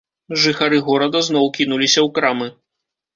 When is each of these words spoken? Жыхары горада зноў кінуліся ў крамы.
Жыхары 0.43 0.79
горада 0.87 1.21
зноў 1.27 1.45
кінуліся 1.57 1.99
ў 2.05 2.15
крамы. 2.17 2.47